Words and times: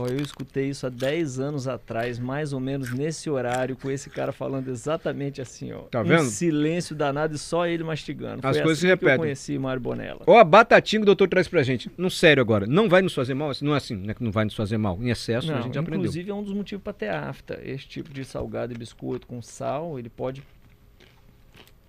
Oh, 0.00 0.06
eu 0.06 0.20
escutei 0.20 0.68
isso 0.70 0.86
há 0.86 0.90
10 0.90 1.38
anos 1.38 1.68
atrás, 1.68 2.18
mais 2.18 2.52
ou 2.52 2.60
menos 2.60 2.92
nesse 2.92 3.28
horário, 3.30 3.76
com 3.76 3.90
esse 3.90 4.10
cara 4.10 4.32
falando 4.32 4.68
exatamente 4.68 5.40
assim, 5.40 5.72
ó. 5.72 5.82
Tá 5.82 6.02
vendo? 6.02 6.22
Um 6.22 6.26
silêncio 6.26 6.94
danado 6.94 7.34
e 7.34 7.38
só 7.38 7.66
ele 7.66 7.84
mastigando. 7.84 8.46
As 8.46 8.56
Foi 8.56 8.64
coisas 8.64 8.78
assim 8.78 8.86
se 8.86 8.86
repetem. 8.86 9.14
eu 9.14 9.18
conheci 9.18 9.58
Mário 9.58 9.80
Bonella. 9.80 10.22
Ó, 10.26 10.38
a 10.38 10.44
batatinha 10.44 11.00
que 11.00 11.04
o 11.04 11.06
doutor 11.06 11.28
traz 11.28 11.46
pra 11.48 11.62
gente. 11.62 11.90
Não 11.96 12.10
sério 12.10 12.40
agora. 12.40 12.66
Não 12.66 12.88
vai 12.88 13.02
nos 13.02 13.14
fazer 13.14 13.34
mal? 13.34 13.52
Não 13.62 13.74
é 13.74 13.76
assim, 13.76 13.96
né? 13.96 14.14
Que 14.14 14.24
não 14.24 14.32
vai 14.32 14.44
nos 14.44 14.54
fazer 14.54 14.78
mal. 14.78 14.98
Em 15.00 15.10
excesso, 15.10 15.48
não, 15.48 15.58
a 15.58 15.60
gente 15.60 15.74
já 15.74 15.80
aprendeu. 15.80 16.00
Inclusive, 16.00 16.30
é 16.30 16.34
um 16.34 16.42
dos 16.42 16.52
motivos 16.52 16.82
para 16.82 16.92
ter 16.92 17.08
afta. 17.08 17.60
Esse 17.62 17.86
tipo 17.86 18.12
de 18.12 18.24
salgado 18.24 18.72
e 18.72 18.76
biscoito 18.76 19.26
com 19.26 19.40
sal, 19.42 19.98
ele 19.98 20.08
pode 20.08 20.42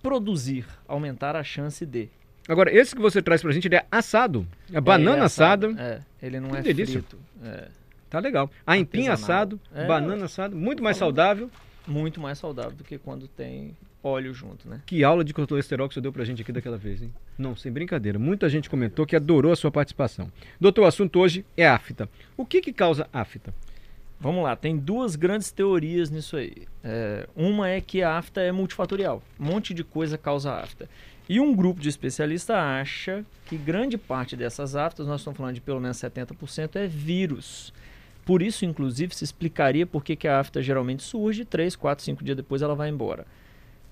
produzir, 0.02 0.64
aumentar 0.86 1.34
a 1.34 1.42
chance 1.42 1.84
de. 1.84 2.08
Agora, 2.48 2.72
esse 2.72 2.94
que 2.94 3.02
você 3.02 3.20
traz 3.20 3.42
pra 3.42 3.50
gente, 3.50 3.66
ele 3.66 3.74
é 3.74 3.86
assado. 3.90 4.46
É, 4.72 4.76
é 4.76 4.80
banana 4.80 5.22
é 5.22 5.26
assada. 5.26 5.68
É, 5.76 6.00
ele 6.24 6.38
não 6.38 6.50
que 6.50 6.58
é 6.58 6.62
delícia. 6.62 7.00
frito. 7.00 7.18
É. 7.44 7.68
Tá 8.08 8.20
legal. 8.20 8.50
Aipim 8.66 9.08
assado, 9.08 9.60
é, 9.74 9.86
banana 9.86 10.26
assado, 10.26 10.56
muito 10.56 10.82
mais 10.82 10.96
saudável. 10.96 11.50
Muito 11.86 12.20
mais 12.20 12.38
saudável 12.38 12.72
do 12.72 12.82
que 12.82 12.98
quando 12.98 13.28
tem 13.28 13.76
óleo 14.02 14.32
junto, 14.32 14.68
né? 14.68 14.80
Que 14.86 15.02
aula 15.04 15.24
de 15.24 15.34
colesterol 15.34 15.88
que 15.88 15.94
você 15.94 16.00
deu 16.00 16.12
pra 16.12 16.24
gente 16.24 16.42
aqui 16.42 16.52
daquela 16.52 16.76
vez, 16.76 17.02
hein? 17.02 17.12
Não, 17.36 17.56
sem 17.56 17.70
brincadeira. 17.70 18.18
Muita 18.18 18.48
gente 18.48 18.70
comentou 18.70 19.06
que 19.06 19.16
adorou 19.16 19.52
a 19.52 19.56
sua 19.56 19.70
participação. 19.70 20.30
Doutor, 20.60 20.82
o 20.82 20.86
assunto 20.86 21.18
hoje 21.18 21.44
é 21.56 21.66
afta. 21.66 22.08
O 22.36 22.44
que 22.44 22.60
que 22.60 22.72
causa 22.72 23.08
afta? 23.12 23.52
Vamos 24.18 24.42
lá, 24.42 24.56
tem 24.56 24.76
duas 24.76 25.14
grandes 25.14 25.52
teorias 25.52 26.10
nisso 26.10 26.36
aí. 26.36 26.66
É, 26.82 27.28
uma 27.36 27.68
é 27.68 27.80
que 27.82 28.02
a 28.02 28.16
afta 28.16 28.40
é 28.40 28.50
multifatorial. 28.50 29.22
Um 29.38 29.44
monte 29.44 29.74
de 29.74 29.84
coisa 29.84 30.16
causa 30.16 30.54
afta. 30.54 30.88
E 31.28 31.38
um 31.38 31.54
grupo 31.54 31.80
de 31.80 31.88
especialistas 31.88 32.56
acha 32.56 33.24
que 33.46 33.56
grande 33.58 33.98
parte 33.98 34.36
dessas 34.36 34.74
aftas, 34.74 35.06
nós 35.06 35.20
estamos 35.20 35.36
falando 35.36 35.54
de 35.54 35.60
pelo 35.60 35.80
menos 35.80 35.98
70%, 35.98 36.76
é 36.76 36.86
vírus. 36.86 37.74
Por 38.26 38.42
isso, 38.42 38.64
inclusive, 38.64 39.14
se 39.14 39.22
explicaria 39.22 39.86
por 39.86 40.02
que, 40.02 40.16
que 40.16 40.26
a 40.26 40.40
afta 40.40 40.60
geralmente 40.60 41.00
surge, 41.04 41.44
3, 41.44 41.76
4, 41.76 42.04
5 42.04 42.24
dias 42.24 42.36
depois 42.36 42.60
ela 42.60 42.74
vai 42.74 42.88
embora. 42.88 43.24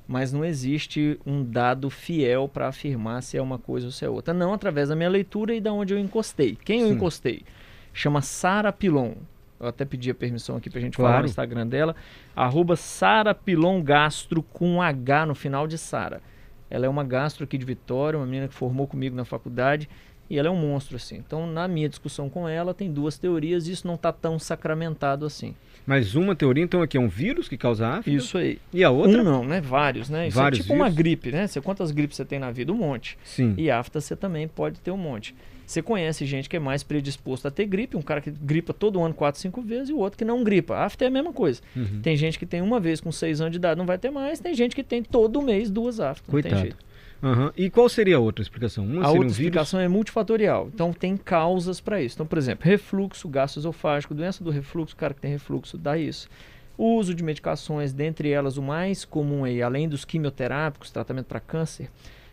Mas 0.09 0.33
não 0.33 0.45
existe 0.45 1.21
um 1.25 1.45
dado 1.45 1.89
fiel 1.89 2.49
para 2.49 2.67
afirmar 2.67 3.23
se 3.23 3.39
é 3.39 3.41
uma 3.41 3.61
coisa 3.61 3.87
ou 3.87 3.93
se 3.93 4.05
é 4.05 4.09
outra. 4.09 4.35
Não 4.35 4.53
através 4.53 4.89
da 4.89 4.97
minha 4.97 5.09
leitura 5.09 5.55
e 5.55 5.61
da 5.61 5.73
onde 5.73 5.95
eu 5.95 5.99
encostei. 6.01 6.59
Quem 6.65 6.81
eu 6.81 6.93
encostei? 6.93 7.45
Chama 7.93 8.21
Sara 8.23 8.73
Pilon. 8.73 9.13
Eu 9.61 9.69
até 9.69 9.85
pedi 9.85 10.11
a 10.11 10.15
permissão 10.15 10.57
aqui 10.57 10.69
para 10.69 10.81
a 10.81 10.83
gente 10.83 10.97
claro. 10.97 11.13
falar 11.13 11.23
no 11.23 11.29
Instagram 11.29 11.67
dela. 11.69 11.95
Arroba 12.35 12.75
Sara 12.75 13.33
Pilon 13.33 13.81
Gastro 13.85 14.43
com 14.43 14.83
H 14.83 15.27
no 15.27 15.37
final 15.37 15.69
de 15.69 15.79
Sara. 15.79 16.21
Ela 16.69 16.87
é 16.87 16.89
uma 16.89 17.05
gastro 17.05 17.45
aqui 17.45 17.57
de 17.57 17.65
Vitória, 17.65 18.19
uma 18.19 18.27
menina 18.27 18.49
que 18.49 18.55
formou 18.55 18.89
comigo 18.89 19.15
na 19.15 19.25
faculdade 19.25 19.89
e 20.29 20.39
ela 20.39 20.49
é 20.49 20.51
um 20.51 20.57
monstro, 20.57 20.97
assim. 20.97 21.17
Então, 21.17 21.47
na 21.47 21.69
minha 21.69 21.89
discussão 21.89 22.29
com 22.29 22.49
ela, 22.49 22.75
tem 22.75 22.91
duas 22.91 23.19
teorias 23.19 23.67
e 23.67 23.73
isso 23.73 23.87
não 23.87 23.95
está 23.95 24.13
tão 24.13 24.39
sacramentado 24.39 25.27
assim. 25.27 25.55
Mas 25.87 26.15
uma 26.15 26.35
teoria, 26.35 26.65
então, 26.65 26.81
aqui 26.81 26.97
é 26.97 27.01
um 27.01 27.09
vírus 27.09 27.47
que 27.47 27.59
causa 27.59 27.87
afta? 27.87 28.11
Isso 28.11 28.39
aí. 28.39 28.59
E 28.73 28.83
a 28.83 28.91
outra? 28.91 29.21
Um 29.21 29.25
não, 29.25 29.45
né? 29.45 29.61
Vários, 29.61 30.09
né? 30.09 30.29
Isso 30.29 30.37
Vários 30.37 30.61
é 30.61 30.63
tipo 30.63 30.75
vírus? 30.75 30.89
uma 30.89 30.95
gripe, 30.95 31.31
né? 31.31 31.47
Você, 31.47 31.61
quantas 31.61 31.91
gripes 31.91 32.17
você 32.17 32.25
tem 32.25 32.39
na 32.39 32.51
vida? 32.51 32.73
Um 32.73 32.77
monte. 32.77 33.19
Sim. 33.23 33.55
E 33.59 33.71
afta 33.71 34.01
você 34.01 34.17
também 34.17 34.49
pode 34.49 34.81
ter 34.81 34.91
um 34.91 34.97
monte. 34.97 35.35
Você 35.67 35.81
conhece 35.83 36.27
gente 36.27 36.49
que 36.49 36.57
é 36.57 36.59
mais 36.59 36.83
predisposto 36.83 37.49
a 37.49 37.51
ter 37.51 37.67
gripe, 37.67 37.97
um 37.97 38.03
cara 38.03 38.21
que 38.21 38.31
gripa 38.31 38.73
todo 38.75 39.03
ano 39.03 39.15
quatro, 39.15 39.41
cinco 39.41 39.63
vezes 39.63 39.89
e 39.89 39.93
o 39.93 39.99
outro 39.99 40.19
que 40.19 40.25
não 40.25 40.45
gripa. 40.45 40.77
Afta 40.77 41.05
é 41.05 41.09
a 41.09 41.11
mesma 41.11 41.33
coisa. 41.33 41.61
Uhum. 41.75 42.01
Tem 42.03 42.17
gente 42.17 42.39
que 42.39 42.47
tem 42.47 42.61
uma 42.61 42.79
vez 42.79 43.01
com 43.01 43.11
seis 43.11 43.41
anos 43.41 43.53
de 43.53 43.59
idade, 43.59 43.79
não 43.79 43.87
vai 43.87 43.99
ter 43.99 44.11
mais. 44.11 44.41
Tem 44.41 44.55
gente 44.55 44.75
que 44.75 44.83
tem 44.83 45.03
todo 45.03 45.41
mês 45.41 45.71
duas 45.71 46.01
aftas. 46.01 46.27
Coitado. 46.31 46.55
Não 46.55 46.63
tem 46.63 46.71
jeito. 46.71 46.85
Uhum. 47.23 47.51
E 47.57 47.71
qual 47.71 47.89
seria 47.89 48.17
a 48.17 48.21
outra 48.21 48.43
explicação? 48.43 48.85
Uma 48.85 49.05
a 49.05 49.09
outra 49.09 49.25
um 49.25 49.31
explicação 49.31 49.81
é 49.81 49.89
multifatorial. 49.89 50.69
Então 50.73 50.93
tem 50.93 51.17
causas 51.17 51.81
para 51.81 52.03
isso. 52.03 52.17
Então, 52.17 52.27
por 52.27 52.39
exemplo, 52.39 52.69
refluxo 52.69 53.29
gastroesofágico, 53.29 54.15
doença 54.15 54.45
do 54.45 54.51
refluxo, 54.51 54.95
o 54.95 54.99
cara 54.99 55.15
que 55.15 55.21
tem 55.21 55.31
refluxo 55.31 55.79
dá 55.79 55.97
isso. 55.97 56.29
O 56.77 56.97
uso 56.97 57.15
de 57.15 57.23
medicações, 57.23 57.93
dentre 57.93 58.31
elas 58.31 58.57
o 58.57 58.63
mais 58.63 59.05
comum 59.05 59.45
aí, 59.45 59.63
além 59.63 59.89
dos 59.89 60.05
quimioterápicos, 60.05 60.91
tratamento 60.91 61.27
para 61.27 61.39
câncer, 61.39 61.89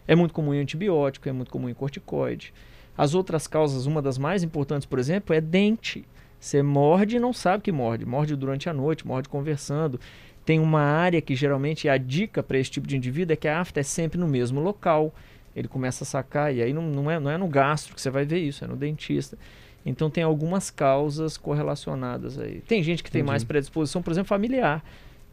é 0.07 0.15
muito 0.15 0.33
comum 0.33 0.53
em 0.53 0.59
antibiótico, 0.59 1.29
é 1.29 1.31
muito 1.31 1.51
comum 1.51 1.69
em 1.69 1.73
corticoide. 1.73 2.53
As 2.97 3.13
outras 3.13 3.47
causas, 3.47 3.85
uma 3.85 4.01
das 4.01 4.17
mais 4.17 4.43
importantes, 4.43 4.85
por 4.85 4.99
exemplo, 4.99 5.35
é 5.35 5.39
dente. 5.39 6.05
Você 6.39 6.63
morde 6.63 7.17
e 7.17 7.19
não 7.19 7.31
sabe 7.31 7.63
que 7.63 7.71
morde. 7.71 8.03
Morde 8.03 8.35
durante 8.35 8.67
a 8.67 8.73
noite, 8.73 9.05
morde 9.05 9.29
conversando 9.29 9.99
tem 10.45 10.59
uma 10.59 10.81
área 10.81 11.21
que 11.21 11.35
geralmente 11.35 11.87
é 11.87 11.91
a 11.91 11.97
dica 11.97 12.41
para 12.41 12.57
esse 12.57 12.71
tipo 12.71 12.87
de 12.87 12.97
indivíduo 12.97 13.33
é 13.33 13.35
que 13.35 13.47
a 13.47 13.59
afta 13.59 13.79
é 13.79 13.83
sempre 13.83 14.19
no 14.19 14.27
mesmo 14.27 14.59
local. 14.59 15.13
Ele 15.55 15.67
começa 15.67 16.03
a 16.03 16.07
sacar, 16.07 16.53
e 16.53 16.61
aí 16.61 16.73
não, 16.73 16.83
não, 16.83 17.11
é, 17.11 17.19
não 17.19 17.29
é 17.29 17.37
no 17.37 17.47
gastro 17.47 17.93
que 17.93 18.01
você 18.01 18.09
vai 18.09 18.25
ver 18.25 18.39
isso, 18.39 18.63
é 18.63 18.67
no 18.67 18.75
dentista. 18.75 19.37
Então 19.85 20.09
tem 20.09 20.23
algumas 20.23 20.69
causas 20.69 21.37
correlacionadas 21.37 22.39
aí. 22.39 22.61
Tem 22.61 22.81
gente 22.81 23.03
que 23.03 23.11
tem 23.11 23.23
mais 23.23 23.43
predisposição, 23.43 24.01
por 24.01 24.11
exemplo, 24.11 24.29
familiar. 24.29 24.83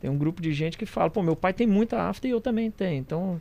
Tem 0.00 0.10
um 0.10 0.16
grupo 0.16 0.40
de 0.40 0.52
gente 0.52 0.78
que 0.78 0.86
fala, 0.86 1.10
pô, 1.10 1.22
meu 1.22 1.36
pai 1.36 1.52
tem 1.52 1.66
muita 1.66 2.08
afta 2.08 2.26
e 2.26 2.30
eu 2.30 2.40
também 2.40 2.70
tenho. 2.70 2.98
Então, 2.98 3.40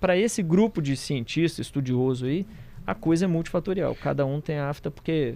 para 0.00 0.16
esse 0.16 0.42
grupo 0.42 0.82
de 0.82 0.96
cientista, 0.96 1.60
estudioso 1.60 2.26
aí, 2.26 2.46
a 2.86 2.94
coisa 2.94 3.24
é 3.24 3.28
multifatorial. 3.28 3.94
Cada 3.94 4.24
um 4.26 4.40
tem 4.40 4.58
afta 4.58 4.90
porque 4.90 5.34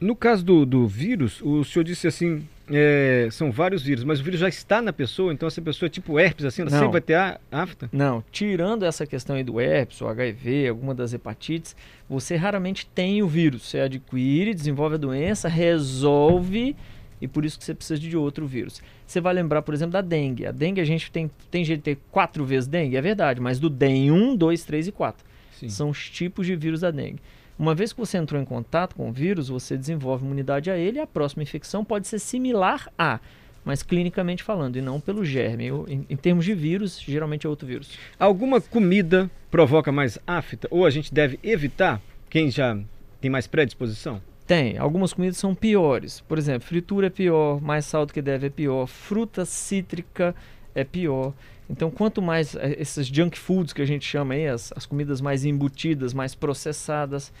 no 0.00 0.14
caso 0.16 0.44
do, 0.44 0.66
do 0.66 0.86
vírus, 0.86 1.40
o 1.42 1.64
senhor 1.64 1.84
disse 1.84 2.06
assim, 2.06 2.46
é, 2.70 3.28
são 3.30 3.50
vários 3.50 3.82
vírus, 3.82 4.04
mas 4.04 4.20
o 4.20 4.24
vírus 4.24 4.40
já 4.40 4.48
está 4.48 4.80
na 4.80 4.92
pessoa, 4.92 5.32
então 5.32 5.46
essa 5.46 5.60
pessoa 5.60 5.86
é 5.86 5.90
tipo 5.90 6.18
herpes, 6.18 6.46
assim, 6.46 6.62
ela 6.62 6.70
Não. 6.70 6.78
sempre 6.78 6.92
vai 6.92 7.00
ter 7.00 7.14
a 7.14 7.38
afta? 7.50 7.88
Não, 7.92 8.24
tirando 8.32 8.84
essa 8.84 9.06
questão 9.06 9.36
aí 9.36 9.44
do 9.44 9.60
herpes, 9.60 10.00
o 10.00 10.08
HIV, 10.08 10.68
alguma 10.68 10.94
das 10.94 11.12
hepatites, 11.12 11.76
você 12.08 12.36
raramente 12.36 12.86
tem 12.86 13.22
o 13.22 13.28
vírus. 13.28 13.62
Você 13.62 13.80
adquire, 13.80 14.54
desenvolve 14.54 14.94
a 14.94 14.98
doença, 14.98 15.48
resolve 15.48 16.74
e 17.20 17.28
por 17.28 17.44
isso 17.44 17.58
que 17.58 17.64
você 17.64 17.74
precisa 17.74 17.98
de 17.98 18.16
outro 18.16 18.46
vírus. 18.46 18.82
Você 19.06 19.20
vai 19.20 19.32
lembrar, 19.32 19.62
por 19.62 19.74
exemplo, 19.74 19.92
da 19.92 20.00
dengue. 20.00 20.46
A 20.46 20.52
dengue 20.52 20.80
a 20.80 20.84
gente 20.84 21.10
tem, 21.10 21.30
tem 21.50 21.64
gente 21.64 21.78
que 21.78 21.84
ter 21.84 21.98
quatro 22.10 22.44
vezes 22.44 22.66
dengue, 22.66 22.96
é 22.96 23.00
verdade, 23.00 23.40
mas 23.40 23.58
do 23.58 23.70
DEM 23.70 24.10
1, 24.10 24.36
2, 24.36 24.64
3 24.64 24.88
e 24.88 24.92
4. 24.92 25.24
Sim. 25.58 25.68
São 25.68 25.90
os 25.90 26.10
tipos 26.10 26.46
de 26.46 26.56
vírus 26.56 26.80
da 26.80 26.90
dengue. 26.90 27.20
Uma 27.58 27.74
vez 27.74 27.92
que 27.92 28.00
você 28.00 28.18
entrou 28.18 28.40
em 28.40 28.44
contato 28.44 28.96
com 28.96 29.08
o 29.08 29.12
vírus, 29.12 29.48
você 29.48 29.76
desenvolve 29.76 30.24
imunidade 30.24 30.70
a 30.70 30.76
ele 30.76 30.98
e 30.98 31.00
a 31.00 31.06
próxima 31.06 31.42
infecção 31.42 31.84
pode 31.84 32.08
ser 32.08 32.18
similar 32.18 32.90
a, 32.98 33.20
mas 33.64 33.82
clinicamente 33.82 34.42
falando, 34.42 34.76
e 34.76 34.82
não 34.82 35.00
pelo 35.00 35.24
germe. 35.24 35.66
Eu, 35.66 35.86
em, 35.88 36.04
em, 36.10 36.16
termos 36.16 36.44
de 36.44 36.52
vírus, 36.52 37.00
geralmente 37.00 37.46
é 37.46 37.48
outro 37.48 37.66
vírus. 37.66 37.96
Alguma 38.18 38.60
comida 38.60 39.30
provoca 39.50 39.92
mais 39.92 40.18
afta? 40.26 40.66
Ou 40.70 40.84
a 40.84 40.90
gente 40.90 41.14
deve 41.14 41.38
evitar 41.42 42.02
quem 42.28 42.50
já 42.50 42.76
tem 43.20 43.30
mais 43.30 43.46
predisposição? 43.46 44.20
Tem. 44.46 44.76
Algumas 44.76 45.12
comidas 45.12 45.38
são 45.38 45.54
piores. 45.54 46.20
Por 46.20 46.36
exemplo, 46.36 46.68
fritura 46.68 47.06
é 47.06 47.10
pior, 47.10 47.60
mais 47.62 47.86
sal 47.86 48.04
do 48.04 48.12
que 48.12 48.20
deve 48.20 48.48
é 48.48 48.50
pior, 48.50 48.86
fruta 48.86 49.44
cítrica 49.44 50.34
é 50.74 50.84
pior. 50.84 51.32
Então, 51.68 51.90
quanto 51.90 52.20
mais 52.20 52.54
eh, 52.56 52.76
esses 52.78 53.06
junk 53.06 53.38
foods 53.38 53.72
que 53.72 53.80
a 53.80 53.86
gente 53.86 54.06
chama 54.06 54.34
aí, 54.34 54.46
as, 54.46 54.72
as 54.76 54.84
comidas 54.84 55.20
mais 55.20 55.44
embutidas, 55.44 56.12
mais 56.12 56.34
processadas, 56.34 57.32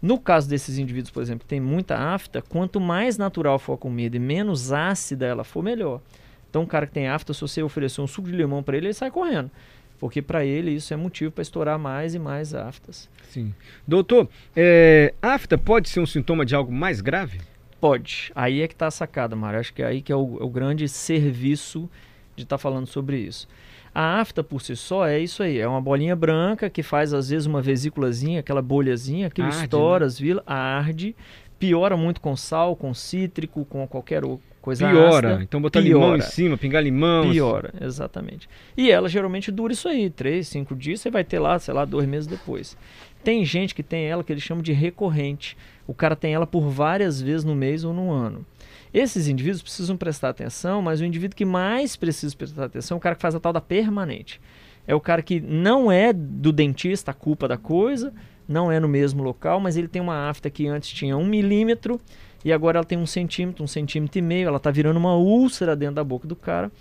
no 0.00 0.18
caso 0.18 0.48
desses 0.48 0.78
indivíduos, 0.78 1.10
por 1.10 1.22
exemplo, 1.22 1.40
que 1.40 1.48
tem 1.48 1.60
muita 1.60 1.96
afta, 1.96 2.40
quanto 2.40 2.80
mais 2.80 3.18
natural 3.18 3.58
for 3.58 3.74
a 3.74 3.76
comida 3.76 4.16
e 4.16 4.20
menos 4.20 4.72
ácida 4.72 5.26
ela 5.26 5.44
for, 5.44 5.62
melhor. 5.62 6.00
Então, 6.48 6.62
o 6.62 6.66
cara 6.66 6.86
que 6.86 6.92
tem 6.92 7.08
afta, 7.08 7.34
se 7.34 7.40
você 7.40 7.62
oferecer 7.62 8.00
um 8.00 8.06
suco 8.06 8.28
de 8.28 8.36
limão 8.36 8.62
para 8.62 8.76
ele, 8.76 8.86
ele 8.86 8.94
sai 8.94 9.10
correndo. 9.10 9.50
Porque 9.98 10.22
para 10.22 10.44
ele 10.44 10.70
isso 10.70 10.94
é 10.94 10.96
motivo 10.96 11.32
para 11.32 11.42
estourar 11.42 11.78
mais 11.78 12.14
e 12.14 12.18
mais 12.18 12.54
aftas. 12.54 13.08
Sim. 13.30 13.52
Doutor, 13.86 14.28
é, 14.54 15.12
afta 15.20 15.58
pode 15.58 15.88
ser 15.88 16.00
um 16.00 16.06
sintoma 16.06 16.46
de 16.46 16.54
algo 16.54 16.72
mais 16.72 17.00
grave? 17.00 17.40
Pode. 17.80 18.32
Aí 18.34 18.62
é 18.62 18.68
que 18.68 18.74
está 18.74 18.86
a 18.86 18.90
sacada, 18.92 19.34
Mário. 19.34 19.58
Acho 19.58 19.74
que 19.74 19.82
é 19.82 19.86
aí 19.86 20.00
que 20.00 20.12
é 20.12 20.16
o, 20.16 20.38
é 20.40 20.44
o 20.44 20.48
grande 20.48 20.88
serviço 20.88 21.90
de 22.38 22.44
estar 22.44 22.56
tá 22.56 22.62
falando 22.62 22.86
sobre 22.86 23.18
isso. 23.18 23.48
A 23.94 24.20
afta 24.20 24.44
por 24.44 24.60
si 24.60 24.76
só 24.76 25.06
é 25.06 25.18
isso 25.18 25.42
aí, 25.42 25.58
é 25.58 25.66
uma 25.66 25.80
bolinha 25.80 26.14
branca 26.14 26.70
que 26.70 26.82
faz 26.82 27.12
às 27.12 27.30
vezes 27.30 27.46
uma 27.46 27.60
vesículazinha, 27.60 28.40
aquela 28.40 28.62
bolhazinha, 28.62 29.26
aquilo 29.26 29.48
Arde, 29.48 29.62
estoura, 29.62 30.00
né? 30.00 30.06
as 30.06 30.18
vila, 30.18 30.42
arde, 30.46 31.16
piora 31.58 31.96
muito 31.96 32.20
com 32.20 32.36
sal, 32.36 32.76
com 32.76 32.94
cítrico, 32.94 33.64
com 33.64 33.86
qualquer 33.86 34.22
coisa 34.60 34.88
Piora. 34.88 35.28
ácida. 35.28 35.42
Então 35.42 35.60
botar 35.60 35.80
limão 35.80 36.14
em 36.14 36.18
Piora. 36.18 36.30
cima, 36.30 36.56
pingar 36.56 36.82
limão. 36.82 37.30
Piora, 37.30 37.72
exatamente. 37.80 38.48
E 38.76 38.90
ela 38.90 39.08
geralmente 39.08 39.50
dura 39.50 39.72
isso 39.72 39.88
aí, 39.88 40.10
três, 40.10 40.48
cinco 40.48 40.76
dias, 40.76 41.00
você 41.00 41.10
vai 41.10 41.24
ter 41.24 41.38
lá, 41.38 41.58
sei 41.58 41.74
lá, 41.74 41.84
dois 41.84 42.06
meses 42.06 42.26
depois. 42.26 42.76
Tem 43.24 43.44
gente 43.44 43.74
que 43.74 43.82
tem 43.82 44.04
ela 44.04 44.22
que 44.22 44.32
eles 44.32 44.42
chamam 44.42 44.62
de 44.62 44.72
recorrente. 44.72 45.56
O 45.86 45.94
cara 45.94 46.14
tem 46.14 46.34
ela 46.34 46.46
por 46.46 46.68
várias 46.68 47.20
vezes 47.20 47.44
no 47.44 47.54
mês 47.54 47.82
ou 47.84 47.92
no 47.92 48.12
ano. 48.12 48.46
Esses 48.92 49.28
indivíduos 49.28 49.62
precisam 49.62 49.96
prestar 49.96 50.30
atenção, 50.30 50.80
mas 50.80 51.00
o 51.00 51.04
indivíduo 51.04 51.36
que 51.36 51.44
mais 51.44 51.96
precisa 51.96 52.34
prestar 52.36 52.64
atenção 52.64 52.96
é 52.96 52.98
o 52.98 53.00
cara 53.00 53.14
que 53.14 53.22
faz 53.22 53.34
a 53.34 53.40
tal 53.40 53.52
da 53.52 53.60
permanente. 53.60 54.40
É 54.86 54.94
o 54.94 55.00
cara 55.00 55.22
que 55.22 55.40
não 55.40 55.92
é 55.92 56.12
do 56.12 56.50
dentista 56.50 57.10
a 57.10 57.14
culpa 57.14 57.46
da 57.46 57.58
coisa, 57.58 58.12
não 58.48 58.72
é 58.72 58.80
no 58.80 58.88
mesmo 58.88 59.22
local, 59.22 59.60
mas 59.60 59.76
ele 59.76 59.88
tem 59.88 60.00
uma 60.00 60.30
afta 60.30 60.48
que 60.48 60.66
antes 60.66 60.88
tinha 60.88 61.16
um 61.16 61.26
milímetro 61.26 62.00
e 62.42 62.52
agora 62.52 62.78
ela 62.78 62.86
tem 62.86 62.96
um 62.96 63.06
centímetro, 63.06 63.62
um 63.62 63.66
centímetro 63.66 64.18
e 64.18 64.22
meio, 64.22 64.48
ela 64.48 64.56
está 64.56 64.70
virando 64.70 64.96
uma 64.96 65.14
úlcera 65.14 65.76
dentro 65.76 65.96
da 65.96 66.04
boca 66.04 66.26
do 66.26 66.34
cara, 66.34 66.72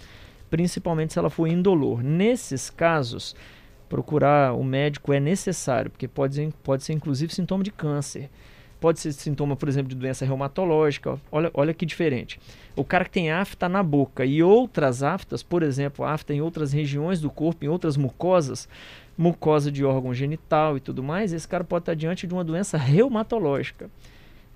principalmente 0.49 1.11
se 1.11 1.19
ela 1.19 1.29
for 1.29 1.47
indolor. 1.47 2.01
Nesses 2.01 2.69
casos, 2.69 3.35
procurar 3.89 4.53
o 4.53 4.63
médico 4.63 5.11
é 5.11 5.19
necessário, 5.19 5.91
porque 5.91 6.07
pode 6.07 6.35
ser, 6.35 6.53
pode 6.63 6.83
ser 6.83 6.93
inclusive 6.93 7.33
sintoma 7.33 7.63
de 7.63 7.71
câncer. 7.71 8.29
Pode 8.79 8.99
ser 8.99 9.11
sintoma, 9.11 9.55
por 9.55 9.67
exemplo, 9.67 9.89
de 9.89 9.95
doença 9.95 10.23
reumatológica. 10.23 11.19
Olha, 11.31 11.49
olha 11.53 11.73
que 11.73 11.85
diferente. 11.85 12.39
O 12.75 12.83
cara 12.83 13.05
que 13.05 13.11
tem 13.11 13.31
afta 13.31 13.67
na 13.67 13.81
boca 13.81 14.23
e 14.23 14.43
outras 14.43 15.01
aftas, 15.01 15.41
por 15.41 15.63
exemplo, 15.63 16.05
afta 16.05 16.33
em 16.33 16.41
outras 16.41 16.71
regiões 16.71 17.19
do 17.19 17.29
corpo, 17.29 17.65
em 17.65 17.67
outras 17.67 17.97
mucosas, 17.97 18.69
mucosa 19.17 19.71
de 19.71 19.83
órgão 19.83 20.13
genital 20.13 20.77
e 20.77 20.79
tudo 20.79 21.01
mais, 21.01 21.33
esse 21.33 21.47
cara 21.47 21.63
pode 21.63 21.83
estar 21.83 21.95
diante 21.95 22.27
de 22.27 22.33
uma 22.33 22.43
doença 22.43 22.77
reumatológica. 22.77 23.89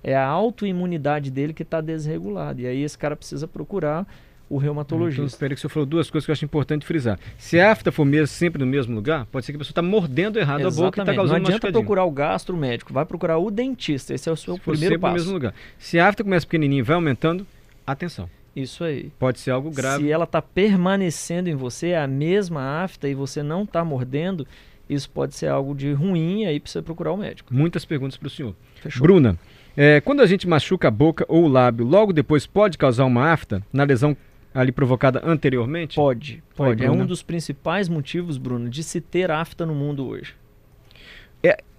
É 0.04 0.16
a 0.16 0.26
autoimunidade 0.26 1.30
dele 1.30 1.52
que 1.52 1.62
está 1.62 1.80
desregulada. 1.80 2.60
E 2.60 2.66
aí 2.66 2.82
esse 2.82 2.96
cara 2.96 3.16
precisa 3.16 3.48
procurar 3.48 4.06
o 4.52 4.56
Então, 4.56 4.58
reumatologista. 4.58 5.24
espera 5.24 5.54
que 5.54 5.60
você 5.60 5.68
falou 5.68 5.86
duas 5.86 6.10
coisas 6.10 6.26
que 6.26 6.30
eu 6.30 6.34
acho 6.34 6.44
importante 6.44 6.84
frisar. 6.84 7.18
Se 7.38 7.58
a 7.58 7.72
afta 7.72 7.90
for 7.90 8.04
mesmo 8.04 8.26
sempre 8.26 8.62
no 8.62 8.66
mesmo 8.70 8.94
lugar, 8.94 9.24
pode 9.26 9.46
ser 9.46 9.52
que 9.52 9.56
a 9.56 9.58
pessoa 9.60 9.72
está 9.72 9.80
mordendo 9.82 10.38
errado 10.38 10.66
a 10.66 10.70
boca 10.70 11.00
e 11.00 11.02
está 11.02 11.02
Exatamente. 11.02 11.06
Não 11.08 11.14
causando 11.24 11.46
adianta 11.48 11.72
procurar 11.72 12.04
o 12.04 12.10
gastro 12.10 12.56
médico, 12.56 12.92
vai 12.92 13.04
procurar 13.06 13.38
o 13.38 13.50
dentista. 13.50 14.12
Esse 14.14 14.28
é 14.28 14.32
o 14.32 14.36
seu 14.36 14.54
Se 14.56 14.60
primeiro 14.60 14.80
sempre 14.80 14.96
no 14.96 15.00
passo. 15.00 15.14
mesmo 15.14 15.32
lugar. 15.32 15.54
Se 15.78 15.98
a 15.98 16.06
afta 16.08 16.22
começa 16.22 16.46
pequenininha 16.46 16.80
e 16.80 16.82
vai 16.82 16.94
aumentando, 16.96 17.46
atenção. 17.86 18.28
Isso 18.54 18.84
aí. 18.84 19.10
Pode 19.18 19.40
ser 19.40 19.50
algo 19.52 19.70
grave. 19.70 20.04
Se 20.04 20.10
ela 20.10 20.24
está 20.24 20.42
permanecendo 20.42 21.48
em 21.48 21.54
você, 21.54 21.88
é 21.88 21.98
a 22.02 22.06
mesma 22.06 22.82
afta 22.84 23.08
e 23.08 23.14
você 23.14 23.42
não 23.42 23.62
está 23.62 23.82
mordendo, 23.82 24.46
isso 24.88 25.08
pode 25.08 25.34
ser 25.34 25.46
algo 25.46 25.74
de 25.74 25.92
ruim, 25.94 26.44
aí 26.44 26.60
precisa 26.60 26.82
procurar 26.82 27.12
o 27.12 27.16
médico. 27.16 27.52
Muitas 27.54 27.86
perguntas 27.86 28.18
para 28.18 28.26
o 28.26 28.30
senhor. 28.30 28.54
Fechou? 28.82 29.00
Bruna, 29.00 29.38
é, 29.74 30.02
quando 30.02 30.20
a 30.20 30.26
gente 30.26 30.46
machuca 30.46 30.88
a 30.88 30.90
boca 30.90 31.24
ou 31.28 31.44
o 31.44 31.48
lábio, 31.48 31.86
logo 31.86 32.12
depois 32.12 32.46
pode 32.46 32.76
causar 32.76 33.06
uma 33.06 33.32
afta 33.32 33.62
na 33.72 33.84
lesão 33.84 34.14
ali 34.54 34.72
provocada 34.72 35.22
anteriormente? 35.24 35.96
Pode, 35.96 36.42
pode. 36.56 36.82
É 36.82 36.86
Bruna. 36.86 37.04
um 37.04 37.06
dos 37.06 37.22
principais 37.22 37.88
motivos, 37.88 38.38
Bruno, 38.38 38.68
de 38.68 38.82
se 38.82 39.00
ter 39.00 39.30
afta 39.30 39.64
no 39.64 39.74
mundo 39.74 40.06
hoje. 40.06 40.34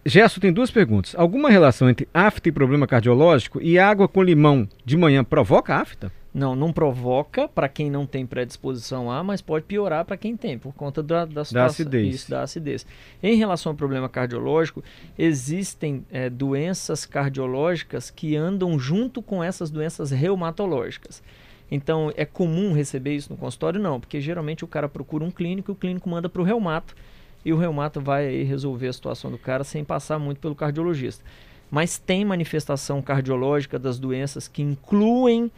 Gerson 0.06 0.42
tem 0.42 0.52
duas 0.52 0.70
perguntas. 0.70 1.16
Alguma 1.18 1.50
relação 1.50 1.90
entre 1.90 2.08
afta 2.14 2.50
e 2.50 2.52
problema 2.52 2.86
cardiológico 2.86 3.62
e 3.62 3.80
água 3.80 4.08
com 4.08 4.22
limão 4.22 4.68
de 4.84 4.98
manhã 4.98 5.24
provoca 5.24 5.76
afta? 5.76 6.12
Não, 6.34 6.56
não 6.56 6.74
provoca 6.74 7.48
para 7.48 7.70
quem 7.70 7.92
não 7.92 8.06
tem 8.08 8.26
predisposição 8.26 9.10
a, 9.10 9.24
mas 9.24 9.40
pode 9.42 9.66
piorar 9.66 10.04
para 10.04 10.18
quem 10.18 10.36
tem, 10.36 10.58
por 10.58 10.74
conta 10.74 11.02
da, 11.02 11.26
da, 11.26 11.46
situação- 11.46 11.86
acidez. 11.86 12.16
Isso, 12.16 12.32
da 12.32 12.42
acidez. 12.42 12.86
Em 13.22 13.36
relação 13.38 13.72
ao 13.72 13.76
problema 13.76 14.10
cardiológico, 14.10 14.84
existem 15.18 16.04
eh, 16.12 16.30
doenças 16.32 17.06
cardiológicas 17.06 18.10
que 18.10 18.36
andam 18.36 18.78
junto 18.80 19.22
com 19.22 19.44
essas 19.44 19.70
doenças 19.70 20.10
reumatológicas. 20.10 21.22
Então, 21.74 22.14
é 22.16 22.24
comum 22.24 22.72
receber 22.72 23.16
isso 23.16 23.32
no 23.32 23.38
consultório? 23.38 23.82
Não, 23.82 24.00
porque 24.00 24.22
geralmente 24.22 24.64
o 24.64 24.68
cara 24.68 24.88
procura 24.88 25.24
um 25.24 25.32
clínico 25.32 25.72
e 25.72 25.74
o 25.74 25.76
clínico 25.76 26.08
manda 26.08 26.30
para 26.30 26.40
o 26.40 26.46
reumato 26.46 26.96
e 27.44 27.52
o 27.52 27.58
reumato 27.58 28.00
vai 28.00 28.44
resolver 28.44 28.90
a 28.90 28.94
situação 28.94 29.32
do 29.32 29.40
cara 29.40 29.64
sem 29.64 29.84
passar 29.84 30.20
muito 30.20 30.40
pelo 30.40 30.54
cardiologista. 30.54 31.26
Mas 31.72 31.98
tem 31.98 32.24
manifestação 32.24 33.02
cardiológica 33.02 33.80
das 33.80 33.98
doenças 33.98 34.48
que 34.48 34.62
incluem 34.62 35.52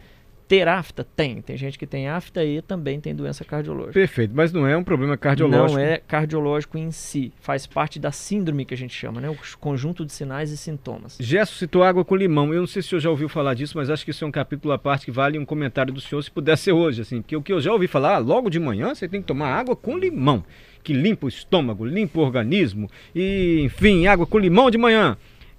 ter 0.48 0.68
afta? 0.68 1.04
Tem. 1.04 1.40
Tem 1.40 1.56
gente 1.56 1.78
que 1.78 1.86
tem 1.86 2.08
afta 2.08 2.44
e 2.44 2.62
também 2.62 3.00
tem 3.00 3.14
doença 3.14 3.44
cardiológica. 3.44 3.92
Perfeito, 3.92 4.32
mas 4.34 4.52
não 4.52 4.66
é 4.66 4.76
um 4.76 4.84
problema 4.84 5.16
cardiológico. 5.16 5.78
Não 5.78 5.84
é 5.84 5.98
cardiológico 5.98 6.78
em 6.78 6.90
si. 6.90 7.32
Faz 7.40 7.66
parte 7.66 7.98
da 7.98 8.12
síndrome 8.12 8.64
que 8.64 8.74
a 8.74 8.76
gente 8.76 8.94
chama, 8.94 9.20
né? 9.20 9.28
O 9.28 9.36
conjunto 9.58 10.04
de 10.04 10.12
sinais 10.12 10.50
e 10.50 10.56
sintomas. 10.56 11.18
Gerson 11.20 11.54
citou 11.54 11.82
água 11.82 12.04
com 12.04 12.14
limão. 12.14 12.52
Eu 12.52 12.60
não 12.60 12.66
sei 12.66 12.82
se 12.82 12.88
o 12.88 12.90
senhor 12.90 13.00
já 13.00 13.10
ouviu 13.10 13.28
falar 13.28 13.54
disso, 13.54 13.76
mas 13.76 13.90
acho 13.90 14.04
que 14.04 14.10
isso 14.10 14.24
é 14.24 14.28
um 14.28 14.32
capítulo 14.32 14.72
à 14.72 14.78
parte 14.78 15.04
que 15.04 15.10
vale 15.10 15.38
um 15.38 15.44
comentário 15.44 15.92
do 15.92 16.00
senhor, 16.00 16.22
se 16.22 16.30
puder 16.30 16.56
ser 16.56 16.72
hoje, 16.72 17.02
assim. 17.02 17.20
Porque 17.20 17.36
o 17.36 17.42
que 17.42 17.52
eu 17.52 17.60
já 17.60 17.72
ouvi 17.72 17.86
falar, 17.86 18.16
ah, 18.16 18.18
logo 18.18 18.50
de 18.50 18.58
manhã 18.58 18.94
você 18.94 19.08
tem 19.08 19.20
que 19.20 19.26
tomar 19.26 19.48
água 19.48 19.74
com 19.74 19.96
limão, 19.96 20.44
que 20.82 20.92
limpa 20.92 21.26
o 21.26 21.28
estômago, 21.28 21.84
limpa 21.84 22.20
o 22.20 22.22
organismo, 22.22 22.88
e 23.14 23.60
enfim, 23.62 24.06
água 24.06 24.26
com 24.26 24.38
limão 24.38 24.70
de 24.70 24.78
manhã. 24.78 25.16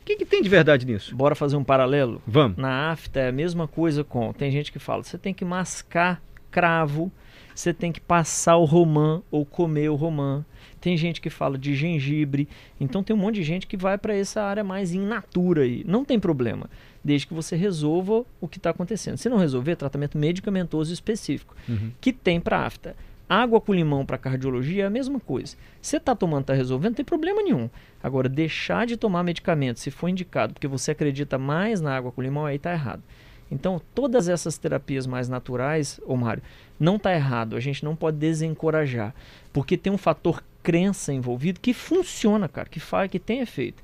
O 0.07 0.09
que, 0.09 0.15
que 0.15 0.25
tem 0.25 0.41
de 0.41 0.47
verdade 0.47 0.85
nisso? 0.85 1.13
Bora 1.13 1.35
fazer 1.35 1.57
um 1.57 1.65
paralelo? 1.65 2.21
Vamos. 2.25 2.55
Na 2.55 2.91
afta 2.91 3.19
é 3.19 3.27
a 3.27 3.31
mesma 3.33 3.67
coisa 3.67 4.05
com. 4.05 4.31
Tem 4.31 4.49
gente 4.49 4.71
que 4.71 4.79
fala, 4.79 5.03
você 5.03 5.17
tem 5.17 5.33
que 5.33 5.43
mascar 5.43 6.21
cravo, 6.49 7.11
você 7.53 7.73
tem 7.73 7.91
que 7.91 7.99
passar 7.99 8.55
o 8.55 8.63
romã 8.63 9.21
ou 9.29 9.45
comer 9.45 9.89
o 9.89 9.95
romã. 9.95 10.45
Tem 10.79 10.95
gente 10.95 11.19
que 11.19 11.29
fala 11.29 11.57
de 11.57 11.75
gengibre. 11.75 12.47
Então 12.79 13.03
tem 13.03 13.13
um 13.13 13.19
monte 13.19 13.35
de 13.35 13.43
gente 13.43 13.67
que 13.67 13.75
vai 13.75 13.97
para 13.97 14.15
essa 14.15 14.41
área 14.41 14.63
mais 14.63 14.93
in 14.93 15.01
natura 15.05 15.63
aí. 15.63 15.83
Não 15.85 16.05
tem 16.05 16.17
problema, 16.17 16.69
desde 17.03 17.27
que 17.27 17.33
você 17.33 17.57
resolva 17.57 18.23
o 18.39 18.47
que 18.47 18.59
está 18.59 18.69
acontecendo. 18.69 19.17
Se 19.17 19.27
não 19.27 19.37
resolver, 19.37 19.75
tratamento 19.75 20.17
medicamentoso 20.17 20.93
específico, 20.93 21.53
Uhum. 21.67 21.91
que 21.99 22.13
tem 22.13 22.39
para 22.39 22.65
afta. 22.65 22.95
Água 23.29 23.59
com 23.59 23.73
limão 23.73 24.05
para 24.05 24.17
cardiologia 24.17 24.83
é 24.83 24.87
a 24.87 24.89
mesma 24.89 25.19
coisa. 25.19 25.57
Você 25.81 25.97
está 25.97 26.15
tomando, 26.15 26.41
está 26.41 26.53
resolvendo, 26.53 26.91
não 26.91 26.95
tem 26.95 27.05
problema 27.05 27.41
nenhum. 27.41 27.69
Agora, 28.01 28.29
deixar 28.29 28.85
de 28.85 28.95
tomar 28.95 29.23
medicamento, 29.23 29.79
se 29.79 29.91
for 29.91 30.07
indicado, 30.07 30.53
porque 30.53 30.67
você 30.67 30.91
acredita 30.91 31.37
mais 31.37 31.81
na 31.81 31.95
água 31.95 32.11
com 32.11 32.21
limão, 32.21 32.45
aí 32.45 32.55
está 32.55 32.71
errado. 32.71 33.03
Então, 33.51 33.81
todas 33.95 34.27
essas 34.27 34.57
terapias 34.57 35.07
mais 35.07 35.29
naturais, 35.29 35.99
ô 36.05 36.15
Mário, 36.15 36.43
não 36.79 36.97
está 36.97 37.13
errado. 37.13 37.55
A 37.55 37.59
gente 37.59 37.83
não 37.83 37.95
pode 37.95 38.17
desencorajar. 38.17 39.13
Porque 39.53 39.77
tem 39.77 39.91
um 39.91 39.97
fator 39.97 40.43
crença 40.61 41.13
envolvido 41.13 41.59
que 41.59 41.73
funciona, 41.73 42.47
cara, 42.47 42.67
que 42.67 42.79
faz, 42.79 43.09
que 43.09 43.19
tem 43.19 43.39
efeito. 43.39 43.81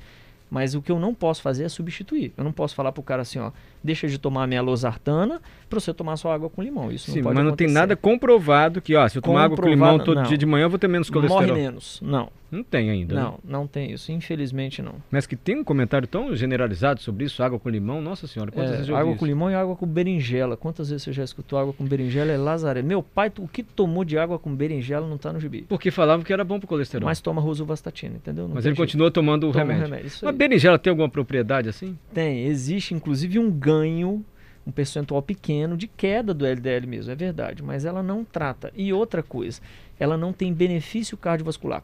Mas 0.54 0.76
o 0.76 0.84
que 0.84 0.92
eu 0.92 1.00
não 1.00 1.16
posso 1.16 1.42
fazer 1.42 1.64
é 1.64 1.68
substituir. 1.68 2.32
Eu 2.38 2.44
não 2.44 2.52
posso 2.52 2.76
falar 2.76 2.92
pro 2.92 3.02
cara 3.02 3.24
assim, 3.24 3.40
ó, 3.40 3.50
deixa 3.84 4.08
de 4.08 4.20
tomar 4.20 4.46
minha 4.46 4.62
losartana 4.62 5.42
para 5.68 5.80
você 5.80 5.92
tomar 5.92 6.16
sua 6.16 6.32
água 6.32 6.48
com 6.48 6.62
limão. 6.62 6.92
Isso 6.92 7.10
Sim, 7.10 7.18
não 7.18 7.24
pode 7.24 7.36
mas 7.38 7.46
não 7.46 7.56
tem 7.56 7.66
acontecer. 7.66 7.80
nada 7.80 7.96
comprovado 7.96 8.80
que, 8.80 8.96
ó, 8.96 9.10
se 9.10 9.18
eu 9.18 9.22
tomar 9.24 9.46
água 9.46 9.58
com 9.58 9.68
limão 9.68 9.98
todo 9.98 10.18
não. 10.18 10.24
dia 10.24 10.38
de 10.38 10.46
manhã, 10.46 10.66
eu 10.66 10.70
vou 10.70 10.78
ter 10.78 10.88
menos 10.88 11.10
colesterol. 11.10 11.48
Morre 11.48 11.60
menos. 11.60 12.00
Não, 12.04 12.30
Não 12.56 12.64
tem 12.64 12.90
ainda. 12.90 13.16
né? 13.16 13.22
não, 13.22 13.40
não 13.44 13.68
tem 13.68 13.92
isso. 13.92 14.12
Infelizmente 14.12 14.82
não. 14.82 14.96
Mas 15.10 15.26
que 15.26 15.36
tem 15.36 15.58
um 15.58 15.64
comentário 15.64 16.08
tão 16.08 16.36
generalizado 16.36 17.02
sobre 17.02 17.26
isso, 17.26 17.42
água 17.42 17.60
com 17.60 17.70
limão, 17.70 18.02
nossa 18.02 18.28
senhora, 18.28 18.52
quantas 18.52 18.72
É, 18.72 18.74
vezes 18.76 18.90
eu 18.90 18.96
água 18.96 19.12
isso? 19.12 19.20
com 19.20 19.26
limão 19.26 19.50
e 19.50 19.56
água 19.56 19.76
com 19.76 19.86
berinjela. 19.88 20.56
Quantas 20.56 20.90
vezes 20.90 21.04
você 21.04 21.12
já 21.14 21.24
escutou 21.24 21.58
água 21.58 21.74
com 21.74 21.84
berinjela? 21.86 22.32
É 22.32 22.38
lazaré. 22.38 22.82
Meu 22.82 23.02
pai, 23.02 23.32
o 23.40 23.48
que 23.48 23.64
tomou 23.64 24.06
de 24.06 24.18
água 24.18 24.38
com 24.38 24.54
berinjela 24.56 25.08
não 25.08 25.18
tá 25.18 25.34
no 25.34 25.40
gibi. 25.40 25.64
Porque 25.68 25.90
falavam 25.92 26.24
que 26.24 26.32
era 26.32 26.44
bom 26.44 26.60
pro 26.60 26.68
colesterol. 26.68 27.06
Mas 27.06 27.20
toma 27.22 27.42
rosuvastatina, 27.42 28.16
entendeu? 28.18 28.48
Não 28.48 28.56
Mas 28.56 28.66
ele 28.66 28.76
jeito. 28.76 28.86
continua 28.86 29.10
tomando 29.10 29.50
o 29.50 29.52
Toma 29.52 29.64
remédio. 29.66 29.84
remédio, 29.86 30.12
Mas 30.22 30.24
aí. 30.24 30.32
berinjela 30.38 30.78
tem 30.78 30.92
alguma 30.92 31.10
propriedade 31.10 31.70
assim? 31.70 31.98
Tem, 32.14 32.46
existe 32.46 32.94
inclusive 32.94 33.40
um 33.40 33.50
ganho, 33.50 34.24
um 34.68 34.72
percentual 34.72 35.22
pequeno 35.22 35.76
de 35.76 35.88
queda 35.88 36.34
do 36.34 36.46
LDL 36.46 36.86
mesmo, 36.88 37.12
é 37.12 37.16
verdade, 37.16 37.62
mas 37.64 37.84
ela 37.86 38.02
não 38.04 38.24
trata. 38.24 38.72
E 38.76 38.94
outra 38.94 39.22
coisa, 39.24 39.60
ela 40.00 40.16
não 40.18 40.32
tem 40.32 40.54
benefício 40.54 41.18
cardiovascular. 41.18 41.84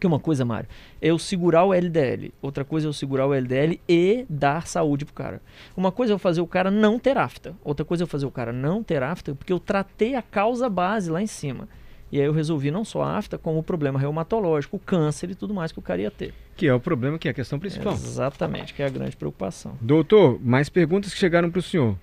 Porque 0.00 0.06
uma 0.06 0.18
coisa, 0.18 0.46
Mário, 0.46 0.66
é 0.98 1.08
eu 1.08 1.18
segurar 1.18 1.62
o 1.62 1.74
LDL, 1.74 2.32
outra 2.40 2.64
coisa 2.64 2.86
é 2.86 2.88
eu 2.88 2.92
segurar 2.94 3.26
o 3.26 3.34
LDL 3.34 3.78
e 3.86 4.24
dar 4.30 4.66
saúde 4.66 5.04
pro 5.04 5.12
cara. 5.12 5.42
Uma 5.76 5.92
coisa 5.92 6.10
é 6.10 6.14
eu 6.14 6.18
fazer 6.18 6.40
o 6.40 6.46
cara 6.46 6.70
não 6.70 6.98
ter 6.98 7.18
afta, 7.18 7.54
outra 7.62 7.84
coisa 7.84 8.02
é 8.02 8.04
eu 8.04 8.08
fazer 8.08 8.24
o 8.24 8.30
cara 8.30 8.50
não 8.50 8.82
ter 8.82 9.02
afta, 9.02 9.34
porque 9.34 9.52
eu 9.52 9.60
tratei 9.60 10.14
a 10.14 10.22
causa 10.22 10.70
base 10.70 11.10
lá 11.10 11.20
em 11.20 11.26
cima. 11.26 11.68
E 12.10 12.18
aí 12.18 12.24
eu 12.24 12.32
resolvi 12.32 12.70
não 12.70 12.82
só 12.82 13.02
a 13.02 13.18
afta, 13.18 13.36
como 13.36 13.58
o 13.58 13.62
problema 13.62 13.98
reumatológico, 13.98 14.78
o 14.78 14.80
câncer 14.80 15.32
e 15.32 15.34
tudo 15.34 15.52
mais 15.52 15.70
que 15.70 15.78
o 15.78 15.82
cara 15.82 16.00
ia 16.00 16.10
ter. 16.10 16.32
Que 16.56 16.66
é 16.66 16.72
o 16.72 16.80
problema, 16.80 17.18
que 17.18 17.28
é 17.28 17.32
a 17.32 17.34
questão 17.34 17.58
principal. 17.58 17.92
Exatamente, 17.92 18.72
que 18.72 18.82
é 18.82 18.86
a 18.86 18.90
grande 18.90 19.14
preocupação. 19.18 19.76
Doutor, 19.82 20.40
mais 20.42 20.70
perguntas 20.70 21.12
que 21.12 21.20
chegaram 21.20 21.50
para 21.50 21.58
o 21.58 21.62
senhor. 21.62 21.94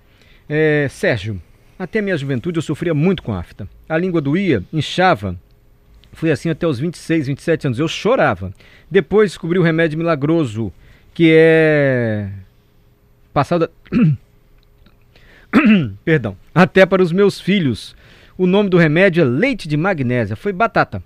É, 0.48 0.86
Sérgio, 0.88 1.42
Até 1.76 2.00
minha 2.00 2.16
juventude 2.16 2.58
eu 2.58 2.62
sofria 2.62 2.94
muito 2.94 3.24
com 3.24 3.34
afta. 3.34 3.68
A 3.88 3.98
língua 3.98 4.20
doía, 4.20 4.62
inchava. 4.72 5.36
Fui 6.18 6.32
assim 6.32 6.50
até 6.50 6.66
os 6.66 6.80
26, 6.80 7.28
27 7.28 7.66
anos. 7.68 7.78
Eu 7.78 7.86
chorava. 7.86 8.52
Depois 8.90 9.30
descobri 9.30 9.56
o 9.56 9.62
remédio 9.62 9.96
milagroso, 9.96 10.72
que 11.14 11.30
é 11.32 12.28
passado 13.32 13.70
Perdão. 16.04 16.36
Até 16.52 16.84
para 16.84 17.00
os 17.02 17.12
meus 17.12 17.40
filhos. 17.40 17.94
O 18.36 18.48
nome 18.48 18.68
do 18.68 18.76
remédio 18.76 19.22
é 19.22 19.24
leite 19.24 19.68
de 19.68 19.76
magnésia. 19.76 20.34
Foi 20.34 20.52
batata. 20.52 21.00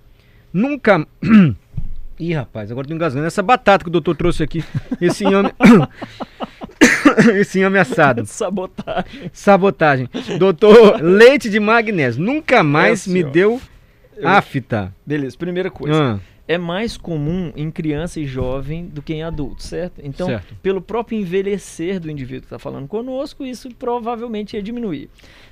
Nunca 0.51 1.07
Ih, 2.19 2.33
rapaz, 2.33 2.71
agora 2.71 2.87
tô 2.89 2.95
engasgando. 2.95 3.27
Essa 3.27 3.43
batata 3.43 3.85
que 3.85 3.91
o 3.91 3.93
doutor 3.93 4.17
trouxe 4.17 4.43
aqui. 4.43 4.65
Esse 4.99 5.25
inhame. 5.25 5.51
esse 7.39 7.59
inhame 7.59 7.79
assado. 7.79 8.25
Sabotagem. 8.27 9.31
Sabotagem. 9.33 10.09
Doutor, 10.39 11.03
leite 11.03 11.51
de 11.51 11.61
magnésio. 11.61 12.23
Nunca 12.23 12.63
mais 12.63 13.07
É, 13.07 13.11
me 13.11 13.21
senhor. 13.21 13.31
deu 13.31 13.61
Eu- 14.17 14.29
afta. 14.29 14.95
Beleza, 15.07 15.37
primeira 15.37 15.71
coisa. 15.71 16.15
Ah, 16.17 16.21
É 16.49 16.59
mais 16.59 16.97
comum 16.97 17.53
em 17.57 17.71
criança 17.71 18.19
e 18.19 18.27
jovem 18.27 18.87
do 18.87 19.01
que 19.01 19.15
em 19.15 19.23
adulto, 19.23 19.63
certo? 19.63 20.01
Então, 20.03 20.27
Certo. 20.27 20.57
pelo 20.61 20.83
próprio 20.83 21.17
envelhecer 21.19 22.01
do 22.01 22.11
indivíduo 22.11 22.41
que 22.41 22.47
está 22.47 22.59
falando 22.59 22.89
conosco, 22.89 23.45
isso 23.47 23.69
provavelmente 23.77 24.55
ia 24.57 24.63
diminuir. 24.63 25.09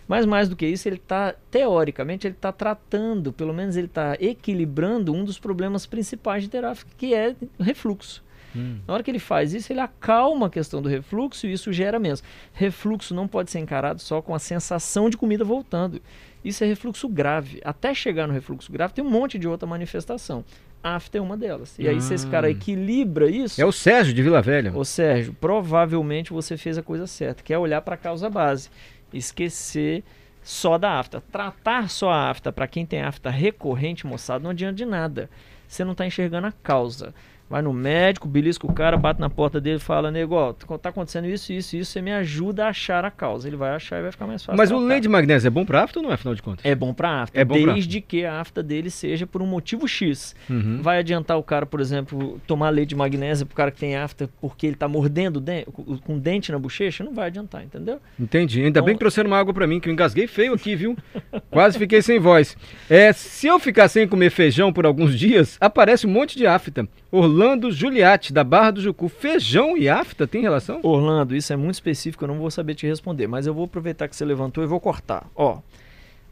Mas 0.09 0.27
mais 0.27 0.49
do 0.49 0.57
que 0.57 0.67
isso, 0.67 0.89
ele 0.89 0.97
está, 0.97 1.33
teoricamente, 1.49 2.27
ele 2.27 2.35
está 2.35 2.51
tratando, 2.51 3.33
pelo 3.33 3.55
menos 3.55 3.77
ele 3.77 3.87
está 3.87 4.17
equilibrando 4.21 5.13
um 5.15 5.25
dos 5.25 5.39
problemas 5.39 5.87
principais 5.87 6.43
de 6.43 6.51
terapia, 6.51 6.85
que 6.99 7.15
é 7.15 7.37
refluxo. 7.61 8.23
hum. 8.55 8.79
Na 8.87 8.95
hora 8.95 9.03
que 9.05 9.11
ele 9.13 9.21
faz 9.21 9.55
isso, 9.55 9.73
ele 9.73 9.81
acalma 9.81 10.49
a 10.49 10.51
questão 10.51 10.83
do 10.83 10.89
refluxo 10.89 11.47
e 11.47 11.53
isso 11.53 11.73
gera 11.73 12.01
menos. 12.01 12.21
Refluxo 12.53 13.15
não 13.15 13.29
pode 13.29 13.49
ser 13.51 13.61
encarado 13.61 14.01
só 14.03 14.21
com 14.21 14.35
a 14.35 14.41
sensação 14.41 15.09
de 15.09 15.17
comida 15.17 15.45
voltando. 15.45 16.03
Isso 16.45 16.65
é 16.65 16.67
refluxo 16.67 17.09
grave. 17.09 17.61
Até 17.65 17.93
chegar 17.95 18.27
no 18.27 18.33
refluxo 18.33 18.73
grave, 18.73 18.95
tem 18.95 19.05
um 19.05 19.11
monte 19.11 19.39
de 19.39 19.47
outra 19.47 19.67
manifestação. 19.67 20.45
Afta 20.83 21.19
é 21.19 21.21
uma 21.21 21.37
delas. 21.37 21.79
E 21.79 21.87
aí, 21.87 22.01
se 22.01 22.15
esse 22.15 22.27
cara 22.27 22.47
Ah. 22.47 22.51
equilibra 22.51 23.29
isso, 23.31 23.61
É 23.61 23.65
o 23.67 23.73
Sérgio 23.73 24.15
de 24.15 24.23
Vila 24.23 24.41
Velha. 24.41 24.73
Ô 24.75 24.83
Sérgio, 24.85 25.35
provavelmente 25.39 26.33
você 26.33 26.57
fez 26.57 26.79
a 26.79 26.83
coisa 26.83 27.07
certa, 27.07 27.43
que 27.43 27.53
é 27.53 27.59
olhar 27.59 27.83
para 27.83 27.95
a 27.95 27.99
causa 27.99 28.31
base. 28.31 28.71
Esquecer 29.13 30.03
só 30.43 30.79
da 30.79 30.99
afta. 30.99 31.21
Tratar 31.31 31.91
só 31.91 32.11
a 32.11 32.31
afta 32.31 32.51
para 32.51 32.67
quem 32.67 32.87
tem 32.87 33.03
afta 33.03 33.29
recorrente, 33.29 34.07
moçada, 34.07 34.43
não 34.43 34.51
adianta 34.51 34.75
de 34.75 34.87
nada. 34.87 35.29
Você 35.69 35.85
não 35.85 35.93
está 35.93 36.07
enxergando 36.07 36.47
a 36.47 36.53
causa. 36.53 37.15
Vai 37.51 37.63
no 37.63 37.73
médico, 37.73 38.29
belisca 38.29 38.65
o 38.65 38.73
cara, 38.73 38.97
bate 38.97 39.21
na 39.21 39.29
porta 39.29 39.61
dele 39.61 39.79
e 39.79 39.81
fala, 39.81 40.09
nego, 40.09 40.37
ó, 40.37 40.53
tá 40.53 40.91
acontecendo 40.91 41.27
isso, 41.27 41.53
isso, 41.53 41.77
isso, 41.77 41.91
você 41.91 42.01
me 42.01 42.13
ajuda 42.13 42.67
a 42.67 42.69
achar 42.69 43.05
a 43.05 43.11
causa. 43.11 43.49
Ele 43.49 43.57
vai 43.57 43.71
achar 43.75 43.99
e 43.99 44.03
vai 44.03 44.13
ficar 44.13 44.25
mais 44.29 44.45
fácil. 44.45 44.57
Mas 44.57 44.71
o 44.71 44.79
leite 44.79 45.03
de 45.03 45.09
magnésio 45.09 45.49
é 45.49 45.51
bom 45.51 45.65
pra 45.65 45.83
afta 45.83 45.99
ou 45.99 46.05
não 46.05 46.13
é, 46.13 46.15
afinal 46.15 46.33
de 46.37 46.43
contas? 46.43 46.65
É 46.65 46.77
bom 46.77 46.95
para 46.95 47.23
afta, 47.23 47.37
É 47.41 47.45
bom 47.45 47.61
pra 47.61 47.73
desde 47.73 48.01
que 48.01 48.25
a 48.25 48.41
afta 48.41 48.63
dele 48.63 48.89
seja 48.89 49.27
por 49.27 49.43
um 49.43 49.47
motivo 49.47 49.89
X. 49.89 50.33
Uhum. 50.49 50.79
Vai 50.81 51.01
adiantar 51.01 51.37
o 51.39 51.43
cara, 51.43 51.67
por 51.67 51.81
exemplo, 51.81 52.41
tomar 52.47 52.71
leite 52.71 52.91
de 52.91 52.95
magnésia 52.95 53.45
pro 53.45 53.57
cara 53.57 53.73
que 53.73 53.81
tem 53.81 53.97
afta 53.97 54.31
porque 54.41 54.69
ele 54.69 54.77
tá 54.77 54.87
mordendo 54.87 55.41
den- 55.41 55.65
com 56.05 56.17
dente 56.21 56.53
na 56.53 56.59
bochecha? 56.59 57.03
Não 57.03 57.13
vai 57.13 57.27
adiantar, 57.27 57.65
entendeu? 57.65 57.99
Entendi. 58.19 58.59
Ainda 58.61 58.69
Então- 58.79 58.85
bem 58.85 58.95
que 58.95 59.01
trouxeram 59.01 59.29
uma 59.29 59.39
água 59.41 59.53
pra 59.53 59.67
mim, 59.67 59.81
que 59.81 59.89
eu 59.89 59.93
engasguei 59.93 60.29
feio 60.29 60.55
aqui, 60.55 60.77
viu? 60.77 60.97
Quase 61.51 61.77
fiquei 61.77 62.01
sem 62.01 62.21
voz. 62.21 62.57
É, 62.89 63.13
se 63.13 63.49
eu 63.49 63.59
ficar 63.59 63.89
sem 63.89 64.07
comer 64.07 64.31
feijão 64.31 64.73
por 64.73 64.87
alguns 64.87 65.19
dias, 65.19 65.59
aparece 65.61 66.07
um 66.07 66.11
monte 66.11 66.39
de 66.39 66.47
afta. 66.47 66.87
Orlando 67.13 67.73
Juliati, 67.73 68.33
da 68.33 68.45
Barra 68.45 68.71
do 68.71 68.81
Jucu. 68.81 69.09
Feijão 69.09 69.77
e 69.77 69.89
afta 69.89 70.29
tem 70.29 70.43
relação? 70.43 70.79
Orlando, 70.85 71.35
isso 71.35 71.53
é 71.53 71.57
muito 71.57 71.75
específico, 71.75 72.23
eu 72.23 72.29
não 72.29 72.39
vou 72.39 72.53
saber 72.53 72.77
te 72.77 72.87
responder, 72.87 73.27
mas 73.27 73.49
eu 73.49 73.55
vou 73.55 73.65
aproveitar 73.65 74.07
que 74.07 74.15
você 74.15 74.25
levantou 74.25 74.63
e 74.63 74.67
vou 74.69 74.79
cortar. 74.79 75.27
Ó, 75.35 75.59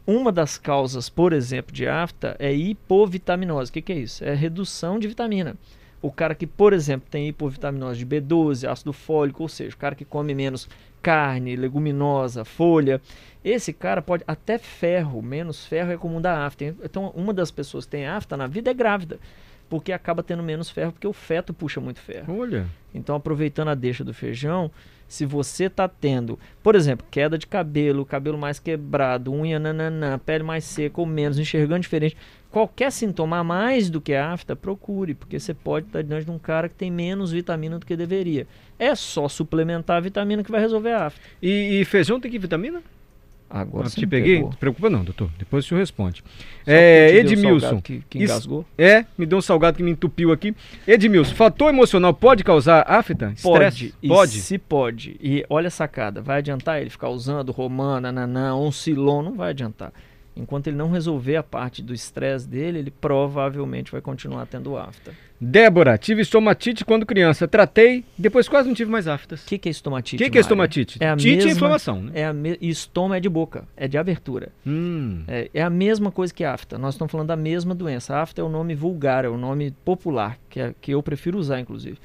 uma 0.07 0.31
das 0.31 0.57
causas, 0.57 1.09
por 1.09 1.33
exemplo, 1.33 1.73
de 1.73 1.85
afta 1.85 2.33
é 2.39 2.53
hipovitaminose. 2.53 3.69
O 3.69 3.73
que, 3.73 3.81
que 3.81 3.91
é 3.91 3.97
isso? 3.97 4.23
É 4.23 4.33
redução 4.33 4.97
de 4.97 5.09
vitamina. 5.09 5.57
O 6.01 6.09
cara 6.09 6.33
que, 6.33 6.47
por 6.47 6.71
exemplo, 6.71 7.09
tem 7.11 7.27
hipovitaminose 7.27 7.99
de 7.99 8.05
B12, 8.05 8.65
ácido 8.65 8.93
fólico, 8.93 9.43
ou 9.43 9.49
seja, 9.49 9.75
o 9.75 9.77
cara 9.77 9.95
que 9.95 10.05
come 10.05 10.33
menos 10.33 10.69
carne, 11.01 11.57
leguminosa, 11.57 12.45
folha, 12.45 13.01
esse 13.43 13.73
cara 13.73 14.01
pode 14.01 14.23
até 14.25 14.57
ferro, 14.57 15.21
menos 15.21 15.65
ferro 15.65 15.91
é 15.91 15.97
comum 15.97 16.21
da 16.21 16.45
afta. 16.45 16.73
Então, 16.83 17.11
uma 17.13 17.33
das 17.33 17.51
pessoas 17.51 17.83
que 17.83 17.91
tem 17.91 18.07
afta 18.07 18.37
na 18.37 18.47
vida 18.47 18.71
é 18.71 18.73
grávida, 18.73 19.19
porque 19.69 19.91
acaba 19.91 20.23
tendo 20.23 20.41
menos 20.41 20.69
ferro, 20.69 20.91
porque 20.91 21.07
o 21.07 21.13
feto 21.13 21.53
puxa 21.53 21.79
muito 21.79 21.99
ferro. 21.99 22.39
Olha. 22.39 22.65
Então, 22.93 23.15
aproveitando 23.15 23.69
a 23.69 23.75
deixa 23.75 24.03
do 24.03 24.13
feijão, 24.13 24.71
se 25.07 25.25
você 25.25 25.65
está 25.65 25.87
tendo, 25.87 26.37
por 26.61 26.75
exemplo, 26.75 27.05
queda 27.09 27.37
de 27.37 27.47
cabelo, 27.47 28.05
cabelo 28.05 28.37
mais 28.37 28.59
quebrado, 28.59 29.33
unha 29.33 29.59
nananã, 29.59 30.19
pele 30.19 30.43
mais 30.43 30.63
seca 30.63 31.01
ou 31.01 31.07
menos, 31.07 31.39
enxergando 31.39 31.81
diferente, 31.81 32.17
qualquer 32.51 32.91
sintoma 32.91 33.39
a 33.39 33.43
mais 33.43 33.89
do 33.89 33.99
que 33.99 34.13
a 34.13 34.31
afta, 34.31 34.55
procure, 34.55 35.13
porque 35.13 35.39
você 35.39 35.53
pode 35.53 35.87
estar 35.87 36.03
diante 36.03 36.25
de 36.25 36.31
um 36.31 36.39
cara 36.39 36.69
que 36.69 36.75
tem 36.75 36.91
menos 36.91 37.31
vitamina 37.31 37.79
do 37.79 37.85
que 37.85 37.95
deveria. 37.95 38.47
É 38.77 38.93
só 38.95 39.27
suplementar 39.27 39.97
a 39.97 40.01
vitamina 40.01 40.43
que 40.43 40.51
vai 40.51 40.61
resolver 40.61 40.91
a 40.91 41.07
afta. 41.07 41.21
E, 41.41 41.81
e 41.81 41.85
feijão 41.85 42.19
tem 42.19 42.31
que 42.31 42.39
vitamina? 42.39 42.81
Agora 43.49 43.87
Ah, 43.87 43.89
te 43.89 44.05
peguei? 44.05 44.35
pegou. 44.35 44.49
Não 44.49 44.55
te 44.55 44.59
preocupa 44.59 44.89
não, 44.91 45.03
doutor. 45.03 45.29
Depois 45.39 45.65
o 45.65 45.67
senhor 45.67 45.79
responde. 45.79 46.23
É, 46.67 47.15
Edmilson. 47.17 47.59
salgado 47.59 47.81
Que, 47.81 48.03
que 48.07 48.17
Isso- 48.19 48.31
engasgou? 48.33 48.65
É, 48.77 49.05
me 49.17 49.25
deu 49.25 49.39
um 49.39 49.41
salgado 49.41 49.77
que 49.77 49.81
me 49.83 49.89
entupiu 49.91 50.31
aqui. 50.31 50.55
Edmilson, 50.87 51.33
fator 51.33 51.69
emocional 51.69 52.13
pode 52.13 52.43
causar 52.43 52.85
afta? 52.87 53.33
Pode, 53.41 53.65
Estresse? 53.65 53.93
e 54.03 54.07
Pode. 54.07 54.39
se 54.39 54.57
pode. 54.59 55.17
E 55.19 55.43
olha 55.49 55.67
a 55.67 55.71
sacada, 55.71 56.21
vai 56.21 56.37
adiantar 56.37 56.79
ele 56.79 56.91
ficar 56.91 57.09
usando 57.09 57.51
romana, 57.51 58.11
nanã, 58.11 58.53
oncilon, 58.55 59.23
não 59.23 59.33
vai 59.35 59.49
adiantar. 59.49 59.91
Enquanto 60.35 60.67
ele 60.67 60.77
não 60.77 60.89
resolver 60.89 61.35
a 61.35 61.43
parte 61.43 61.81
do 61.81 61.93
estresse 61.93 62.47
dele, 62.47 62.79
ele 62.79 62.91
provavelmente 62.91 63.91
vai 63.91 63.99
continuar 64.01 64.45
tendo 64.45 64.77
afta. 64.77 65.11
Débora, 65.41 65.97
tive 65.97 66.21
estomatite 66.21 66.83
quando 66.83 67.05
criança. 67.05 67.47
Tratei, 67.47 68.03
depois 68.17 68.47
quase 68.49 68.67
não 68.67 68.75
tive 68.75 68.91
mais 68.91 69.07
aftas. 69.07 69.43
O 69.43 69.47
que, 69.47 69.57
que 69.57 69.69
é 69.69 69.71
estomatite? 69.71 70.21
O 70.21 70.25
que, 70.25 70.31
que 70.31 70.37
é 70.37 70.41
estomatite? 70.41 70.97
É 71.01 71.09
a 71.09 71.15
Tite 71.15 71.29
é 71.29 71.35
mesma- 71.35 71.51
inflamação, 71.51 72.01
né? 72.03 72.11
É 72.15 72.25
a 72.25 72.33
me... 72.33 72.57
Estoma 72.61 73.17
é 73.17 73.19
de 73.19 73.29
boca, 73.29 73.65
é 73.77 73.87
de 73.87 73.97
abertura. 73.97 74.49
Hum. 74.67 75.23
É, 75.27 75.49
é 75.53 75.61
a 75.61 75.69
mesma 75.69 76.11
coisa 76.11 76.33
que 76.33 76.43
afta. 76.43 76.77
Nós 76.77 76.95
estamos 76.95 77.11
falando 77.11 77.27
da 77.27 77.37
mesma 77.37 77.73
doença. 77.73 78.17
afta 78.17 78.41
é 78.41 78.43
o 78.43 78.49
nome 78.49 78.75
vulgar, 78.75 79.23
é 79.23 79.29
o 79.29 79.37
nome 79.37 79.71
popular, 79.85 80.37
que, 80.49 80.59
é, 80.59 80.73
que 80.81 80.91
eu 80.93 81.01
prefiro 81.01 81.37
usar, 81.37 81.59
inclusive. 81.59 81.97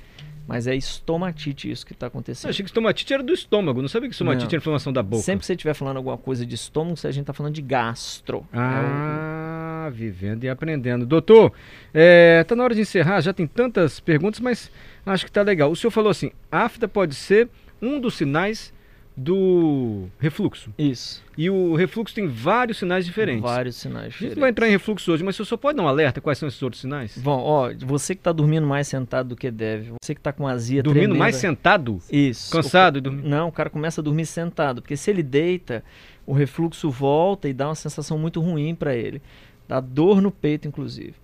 Mas 0.47 0.67
é 0.67 0.75
estomatite 0.77 1.71
isso 1.71 1.87
que 1.87 1.93
está 1.93 2.07
Eu 2.07 2.09
acontecendo. 2.09 2.51
achei 2.51 2.63
que 2.63 2.69
estomatite 2.69 3.15
era 3.15 3.23
do 3.23 3.33
estômago. 3.33 3.81
Não 3.81 3.89
sabia 3.89 4.09
que 4.09 4.15
estomatite 4.15 4.45
Não. 4.45 4.49
era 4.51 4.57
inflamação 4.59 4.93
da 4.93 5.03
boca. 5.03 5.23
Sempre 5.23 5.41
que 5.41 5.47
você 5.47 5.55
estiver 5.55 5.73
falando 5.75 5.97
alguma 5.97 6.19
coisa 6.19 6.45
de 6.45 6.55
estômago, 6.55 6.97
a 7.03 7.11
gente 7.11 7.23
está 7.23 7.33
falando 7.33 7.55
de 7.55 7.63
gastro. 7.63 8.47
É 8.53 8.57
o- 8.59 8.61
Ah, 8.61 9.91
vivendo 9.93 10.45
e 10.45 10.49
aprendendo. 10.49 11.07
Doutor, 11.07 11.53
é, 11.93 12.45
tá 12.45 12.55
na 12.55 12.63
hora 12.65 12.75
de 12.75 12.81
encerrar, 12.83 13.21
já 13.21 13.33
tem 13.33 13.47
tantas 13.47 14.01
perguntas, 14.01 14.41
mas 14.41 14.71
acho 15.07 15.25
que 15.25 15.33
tá 15.33 15.43
legal. 15.43 15.71
O 15.71 15.77
senhor 15.77 15.91
falou 15.91 16.11
assim, 16.11 16.31
afta 16.51 16.87
pode 16.89 17.15
ser 17.15 17.49
um 17.81 17.99
dos 18.01 18.15
sinais 18.15 18.73
do 19.17 20.07
refluxo. 20.19 20.71
Isso. 20.79 21.23
E 21.39 21.49
o 21.49 21.75
refluxo 21.75 22.15
tem 22.15 22.27
vários 22.27 22.79
sinais 22.79 23.05
diferentes. 23.07 23.43
Vários 23.43 23.77
sinais 23.77 24.07
A 24.07 24.09
gente 24.09 24.15
diferentes. 24.15 24.41
vai 24.41 24.51
entrar 24.51 24.69
em 24.69 24.71
refluxo 24.73 25.13
hoje, 25.13 25.23
mas 25.23 25.35
o 25.35 25.37
senhor 25.39 25.47
só 25.47 25.57
pode 25.57 25.77
dar 25.77 25.85
um 25.85 25.89
alerta 25.89 26.21
quais 26.21 26.39
são 26.39 26.49
esses 26.49 26.63
outros 26.63 26.81
sinais? 26.81 27.17
Bom, 27.19 27.41
ó, 27.41 27.71
você 27.85 28.15
que 28.15 28.21
tá 28.23 28.33
dormindo 28.33 28.67
mais 28.67 28.89
sentado 28.89 29.31
do 29.31 29.37
que 29.37 29.51
deve, 29.51 29.93
você 30.03 30.15
que 30.15 30.21
tá 30.21 30.33
com 30.33 30.47
azia 30.49 30.83
Dormindo 30.83 31.03
tremenda- 31.03 31.19
mais 31.19 31.37
sentado? 31.37 32.01
Isso. 32.11 32.51
Cansado 32.53 32.97
O- 32.97 32.99
e 32.99 33.01
dormindo? 33.01 33.29
Não, 33.29 33.49
o 33.49 33.53
cara 33.53 33.71
começa 33.71 34.01
a 34.01 34.05
dormir 34.05 34.27
sentado, 34.27 34.83
porque 34.83 34.97
se 34.97 35.11
ele 35.11 35.23
deita, 35.23 35.85
o 36.27 36.33
refluxo 36.33 36.91
volta 36.91 37.49
e 37.49 37.53
dá 37.53 37.69
uma 37.69 37.75
sensação 37.75 38.19
muito 38.19 38.41
ruim 38.41 38.75
para 38.75 38.95
ele. 38.97 39.23
Dá 39.67 39.81
dor 39.81 40.21
no 40.21 40.31
peito, 40.31 40.69
inclusive. 40.69 41.15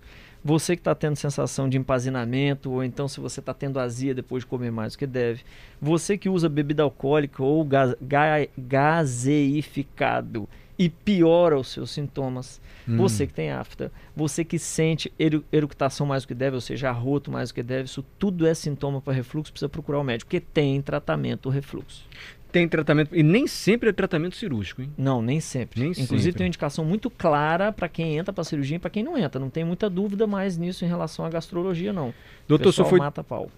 Você 0.43 0.75
que 0.75 0.79
está 0.81 0.95
tendo 0.95 1.15
sensação 1.15 1.69
de 1.69 1.77
empazinamento, 1.77 2.71
ou 2.71 2.83
então 2.83 3.07
se 3.07 3.19
você 3.19 3.39
está 3.39 3.53
tendo 3.53 3.79
azia 3.79 4.13
depois 4.13 4.43
de 4.43 4.47
comer 4.47 4.71
mais 4.71 4.93
do 4.93 4.99
que 4.99 5.05
deve. 5.05 5.43
Você 5.79 6.17
que 6.17 6.27
usa 6.29 6.49
bebida 6.49 6.81
alcoólica 6.83 7.43
ou 7.43 7.63
ga- 7.63 7.95
ga- 8.01 8.47
gaseificado 8.57 10.47
e 10.79 10.89
piora 10.89 11.59
os 11.59 11.67
seus 11.67 11.91
sintomas. 11.91 12.59
Hum. 12.87 12.97
Você 12.97 13.27
que 13.27 13.33
tem 13.33 13.51
afta, 13.51 13.91
você 14.15 14.43
que 14.43 14.57
sente 14.57 15.13
eru- 15.19 15.43
eructação 15.51 16.07
mais 16.07 16.23
do 16.23 16.27
que 16.29 16.33
deve, 16.33 16.55
ou 16.55 16.61
seja, 16.61 16.89
arroto 16.89 17.29
mais 17.29 17.49
do 17.49 17.53
que 17.53 17.61
deve, 17.61 17.83
isso 17.85 18.03
tudo 18.17 18.47
é 18.47 18.53
sintoma 18.55 18.99
para 18.99 19.13
refluxo, 19.13 19.51
precisa 19.51 19.69
procurar 19.69 19.99
o 19.99 20.03
médico, 20.03 20.27
porque 20.29 20.39
tem 20.39 20.81
tratamento 20.81 21.45
o 21.45 21.49
refluxo. 21.51 22.03
Tem 22.51 22.67
tratamento, 22.67 23.15
e 23.15 23.23
nem 23.23 23.47
sempre 23.47 23.89
é 23.89 23.93
tratamento 23.93 24.35
cirúrgico, 24.35 24.81
hein? 24.81 24.91
Não, 24.97 25.21
nem 25.21 25.39
sempre. 25.39 25.79
Nem 25.79 25.91
Inclusive 25.91 26.21
sempre. 26.21 26.37
tem 26.37 26.43
uma 26.45 26.49
indicação 26.49 26.83
muito 26.83 27.09
clara 27.09 27.71
para 27.71 27.87
quem 27.87 28.17
entra 28.17 28.33
para 28.33 28.43
cirurgia 28.43 28.75
e 28.75 28.79
para 28.79 28.89
quem 28.89 29.03
não 29.03 29.17
entra. 29.17 29.39
Não 29.39 29.49
tem 29.49 29.63
muita 29.63 29.89
dúvida 29.89 30.27
mais 30.27 30.57
nisso 30.57 30.83
em 30.83 30.87
relação 30.87 31.23
à 31.25 31.29
gastrologia, 31.29 31.93
não. 31.93 32.13
Doutor, 32.47 32.67
o 32.67 32.71
pessoal 32.71 32.89
foi 32.89 32.99
mata 32.99 33.23
pau. 33.23 33.49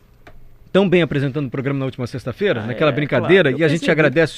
tão 0.72 0.88
bem 0.88 1.02
apresentando 1.02 1.48
o 1.48 1.50
programa 1.50 1.80
na 1.80 1.86
última 1.86 2.06
sexta-feira, 2.08 2.62
Ah, 2.62 2.68
naquela 2.68 2.92
é, 2.92 2.94
brincadeira, 2.96 3.50
claro. 3.50 3.62
e 3.62 3.64
a 3.64 3.68
gente 3.68 3.90
agradece 3.92 4.32